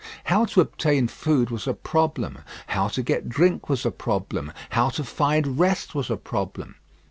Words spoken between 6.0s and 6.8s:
a problem.